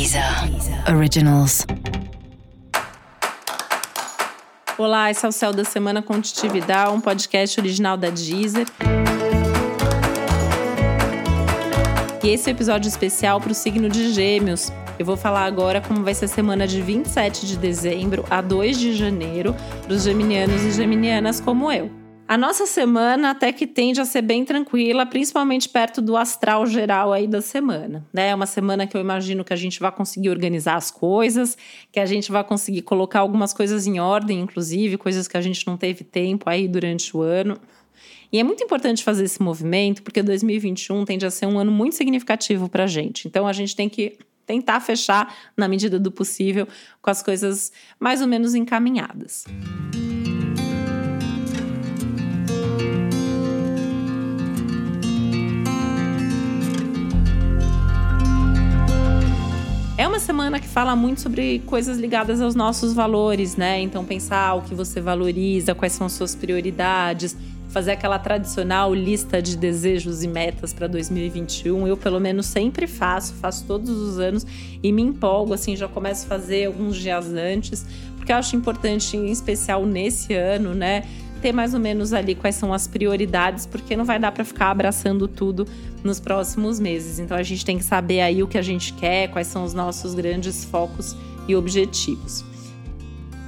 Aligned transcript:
Deezer 0.00 0.24
Originals. 0.96 1.66
Olá, 4.78 5.10
esse 5.10 5.26
é 5.26 5.28
o 5.28 5.32
Céu 5.32 5.52
da 5.52 5.62
Semana 5.62 6.00
Contitividade, 6.00 6.90
um 6.90 7.02
podcast 7.02 7.60
original 7.60 7.98
da 7.98 8.08
Deezer. 8.08 8.66
E 12.24 12.28
esse 12.30 12.48
é 12.48 12.50
um 12.50 12.56
episódio 12.56 12.88
especial 12.88 13.42
para 13.42 13.52
o 13.52 13.54
signo 13.54 13.90
de 13.90 14.14
Gêmeos. 14.14 14.72
Eu 14.98 15.04
vou 15.04 15.18
falar 15.18 15.44
agora 15.44 15.82
como 15.82 16.02
vai 16.02 16.14
ser 16.14 16.24
a 16.24 16.28
semana 16.28 16.66
de 16.66 16.80
27 16.80 17.46
de 17.46 17.58
dezembro 17.58 18.24
a 18.30 18.40
2 18.40 18.78
de 18.78 18.96
janeiro 18.96 19.54
para 19.82 19.92
os 19.92 20.04
geminianos 20.04 20.62
e 20.62 20.70
geminianas 20.70 21.42
como 21.42 21.70
eu. 21.70 21.99
A 22.30 22.38
nossa 22.38 22.64
semana 22.64 23.30
até 23.30 23.52
que 23.52 23.66
tende 23.66 24.00
a 24.00 24.04
ser 24.04 24.22
bem 24.22 24.44
tranquila, 24.44 25.04
principalmente 25.04 25.68
perto 25.68 26.00
do 26.00 26.16
astral 26.16 26.64
geral 26.64 27.12
aí 27.12 27.26
da 27.26 27.42
semana. 27.42 28.06
Né? 28.12 28.28
É 28.28 28.34
uma 28.36 28.46
semana 28.46 28.86
que 28.86 28.96
eu 28.96 29.00
imagino 29.00 29.42
que 29.44 29.52
a 29.52 29.56
gente 29.56 29.80
vai 29.80 29.90
conseguir 29.90 30.30
organizar 30.30 30.76
as 30.76 30.92
coisas, 30.92 31.58
que 31.90 31.98
a 31.98 32.06
gente 32.06 32.30
vai 32.30 32.44
conseguir 32.44 32.82
colocar 32.82 33.18
algumas 33.18 33.52
coisas 33.52 33.84
em 33.84 33.98
ordem, 33.98 34.38
inclusive 34.38 34.96
coisas 34.96 35.26
que 35.26 35.36
a 35.36 35.40
gente 35.40 35.66
não 35.66 35.76
teve 35.76 36.04
tempo 36.04 36.48
aí 36.48 36.68
durante 36.68 37.16
o 37.16 37.20
ano. 37.20 37.58
E 38.32 38.38
é 38.38 38.44
muito 38.44 38.62
importante 38.62 39.02
fazer 39.02 39.24
esse 39.24 39.42
movimento, 39.42 40.00
porque 40.00 40.22
2021 40.22 41.04
tende 41.04 41.26
a 41.26 41.32
ser 41.32 41.46
um 41.46 41.58
ano 41.58 41.72
muito 41.72 41.96
significativo 41.96 42.68
para 42.68 42.84
a 42.84 42.86
gente. 42.86 43.26
Então 43.26 43.44
a 43.44 43.52
gente 43.52 43.74
tem 43.74 43.88
que 43.88 44.16
tentar 44.46 44.78
fechar, 44.78 45.34
na 45.56 45.66
medida 45.66 45.98
do 45.98 46.12
possível, 46.12 46.68
com 47.02 47.10
as 47.10 47.24
coisas 47.24 47.72
mais 47.98 48.22
ou 48.22 48.28
menos 48.28 48.54
encaminhadas. 48.54 49.46
É 49.48 50.09
semana 60.20 60.60
que 60.60 60.68
fala 60.68 60.94
muito 60.94 61.20
sobre 61.20 61.60
coisas 61.66 61.98
ligadas 61.98 62.40
aos 62.40 62.54
nossos 62.54 62.92
valores, 62.92 63.56
né? 63.56 63.80
Então, 63.80 64.04
pensar 64.04 64.54
o 64.54 64.62
que 64.62 64.74
você 64.74 65.00
valoriza, 65.00 65.74
quais 65.74 65.92
são 65.92 66.06
as 66.06 66.12
suas 66.12 66.34
prioridades, 66.34 67.36
fazer 67.70 67.92
aquela 67.92 68.18
tradicional 68.18 68.94
lista 68.94 69.40
de 69.40 69.56
desejos 69.56 70.22
e 70.22 70.28
metas 70.28 70.72
para 70.72 70.86
2021. 70.86 71.86
Eu, 71.86 71.96
pelo 71.96 72.20
menos, 72.20 72.46
sempre 72.46 72.86
faço, 72.86 73.34
faço 73.34 73.64
todos 73.66 73.90
os 73.90 74.18
anos 74.18 74.46
e 74.82 74.92
me 74.92 75.02
empolgo, 75.02 75.54
assim, 75.54 75.74
já 75.74 75.88
começo 75.88 76.26
a 76.26 76.28
fazer 76.28 76.66
alguns 76.66 76.96
dias 76.96 77.26
antes, 77.32 77.86
porque 78.16 78.30
eu 78.30 78.36
acho 78.36 78.54
importante, 78.54 79.16
em 79.16 79.30
especial 79.30 79.86
nesse 79.86 80.34
ano, 80.34 80.74
né? 80.74 81.04
Ter 81.40 81.52
mais 81.52 81.74
ou 81.74 81.80
menos 81.80 82.12
ali 82.12 82.34
quais 82.34 82.54
são 82.54 82.72
as 82.72 82.86
prioridades, 82.86 83.66
porque 83.66 83.96
não 83.96 84.04
vai 84.04 84.18
dar 84.18 84.32
para 84.32 84.44
ficar 84.44 84.70
abraçando 84.70 85.26
tudo 85.26 85.66
nos 86.04 86.20
próximos 86.20 86.78
meses. 86.78 87.18
Então 87.18 87.36
a 87.36 87.42
gente 87.42 87.64
tem 87.64 87.78
que 87.78 87.84
saber 87.84 88.20
aí 88.20 88.42
o 88.42 88.48
que 88.48 88.58
a 88.58 88.62
gente 88.62 88.92
quer, 88.94 89.28
quais 89.28 89.46
são 89.46 89.64
os 89.64 89.74
nossos 89.74 90.14
grandes 90.14 90.64
focos 90.64 91.16
e 91.48 91.56
objetivos. 91.56 92.49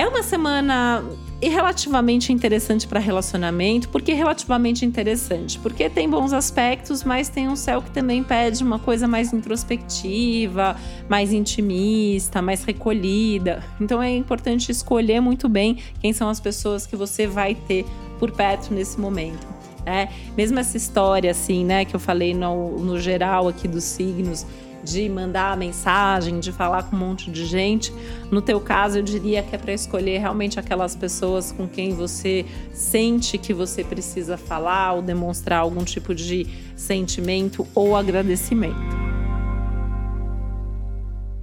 É 0.00 0.08
uma 0.08 0.22
semana 0.22 1.04
relativamente 1.42 2.32
interessante 2.32 2.88
para 2.88 2.98
relacionamento. 2.98 3.90
Por 3.90 4.00
que 4.00 4.14
relativamente 4.14 4.82
interessante? 4.82 5.58
Porque 5.58 5.90
tem 5.90 6.08
bons 6.08 6.32
aspectos, 6.32 7.04
mas 7.04 7.28
tem 7.28 7.48
um 7.50 7.54
céu 7.54 7.82
que 7.82 7.90
também 7.90 8.24
pede 8.24 8.64
uma 8.64 8.78
coisa 8.78 9.06
mais 9.06 9.30
introspectiva, 9.30 10.74
mais 11.06 11.34
intimista, 11.34 12.40
mais 12.40 12.64
recolhida. 12.64 13.62
Então 13.78 14.02
é 14.02 14.16
importante 14.16 14.72
escolher 14.72 15.20
muito 15.20 15.50
bem 15.50 15.76
quem 16.00 16.14
são 16.14 16.30
as 16.30 16.40
pessoas 16.40 16.86
que 16.86 16.96
você 16.96 17.26
vai 17.26 17.54
ter 17.54 17.84
por 18.18 18.30
perto 18.30 18.72
nesse 18.72 18.98
momento. 18.98 19.46
É, 19.84 20.08
mesmo 20.34 20.58
essa 20.58 20.78
história 20.78 21.30
assim, 21.30 21.62
né, 21.62 21.84
que 21.84 21.94
eu 21.94 22.00
falei 22.00 22.32
no, 22.32 22.78
no 22.78 22.98
geral 22.98 23.48
aqui 23.48 23.68
dos 23.68 23.84
signos, 23.84 24.46
de 24.82 25.08
mandar 25.08 25.56
mensagem, 25.56 26.40
de 26.40 26.52
falar 26.52 26.84
com 26.84 26.96
um 26.96 26.98
monte 26.98 27.30
de 27.30 27.44
gente. 27.44 27.92
No 28.30 28.40
teu 28.40 28.60
caso, 28.60 28.98
eu 28.98 29.02
diria 29.02 29.42
que 29.42 29.54
é 29.54 29.58
para 29.58 29.72
escolher 29.72 30.18
realmente 30.18 30.58
aquelas 30.58 30.94
pessoas 30.94 31.52
com 31.52 31.68
quem 31.68 31.94
você 31.94 32.44
sente 32.72 33.38
que 33.38 33.52
você 33.52 33.84
precisa 33.84 34.36
falar 34.36 34.92
ou 34.92 35.02
demonstrar 35.02 35.60
algum 35.60 35.84
tipo 35.84 36.14
de 36.14 36.46
sentimento 36.76 37.66
ou 37.74 37.96
agradecimento. 37.96 39.10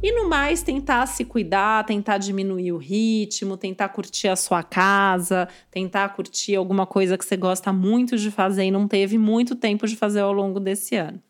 E 0.00 0.12
no 0.12 0.28
mais, 0.28 0.62
tentar 0.62 1.06
se 1.06 1.24
cuidar, 1.24 1.84
tentar 1.84 2.18
diminuir 2.18 2.70
o 2.70 2.76
ritmo, 2.76 3.56
tentar 3.56 3.88
curtir 3.88 4.28
a 4.28 4.36
sua 4.36 4.62
casa, 4.62 5.48
tentar 5.72 6.08
curtir 6.10 6.54
alguma 6.54 6.86
coisa 6.86 7.18
que 7.18 7.24
você 7.24 7.36
gosta 7.36 7.72
muito 7.72 8.16
de 8.16 8.30
fazer 8.30 8.64
e 8.64 8.70
não 8.70 8.86
teve 8.86 9.18
muito 9.18 9.56
tempo 9.56 9.88
de 9.88 9.96
fazer 9.96 10.20
ao 10.20 10.32
longo 10.32 10.60
desse 10.60 10.94
ano. 10.94 11.20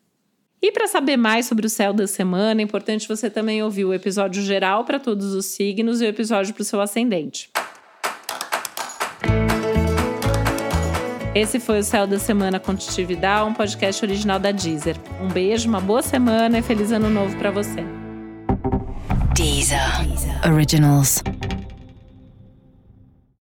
E 0.61 0.71
para 0.73 0.87
saber 0.87 1.15
mais 1.15 1.45
sobre 1.45 1.65
o 1.65 1.69
céu 1.69 1.93
da 1.93 2.05
semana, 2.05 2.61
é 2.61 2.63
importante 2.63 3.07
você 3.07 3.29
também 3.29 3.63
ouvir 3.63 3.85
o 3.85 3.93
episódio 3.93 4.43
geral 4.43 4.83
para 4.83 4.99
todos 4.99 5.33
os 5.33 5.45
signos 5.45 6.01
e 6.01 6.05
o 6.05 6.07
episódio 6.07 6.53
para 6.53 6.61
o 6.61 6.65
seu 6.65 6.81
ascendente. 6.81 7.49
Esse 11.33 11.59
foi 11.59 11.79
o 11.79 11.83
Céu 11.83 12.05
da 12.05 12.19
Semana 12.19 12.59
Contitividade, 12.59 13.49
um 13.49 13.53
podcast 13.53 14.03
original 14.03 14.39
da 14.39 14.51
Deezer. 14.51 14.97
Um 15.21 15.29
beijo, 15.29 15.69
uma 15.69 15.79
boa 15.79 16.01
semana 16.01 16.59
e 16.59 16.61
feliz 16.61 16.91
ano 16.91 17.09
novo 17.09 17.37
para 17.37 17.51
você. 17.51 17.85
Deezer. 19.33 19.79
Originals. 20.51 21.23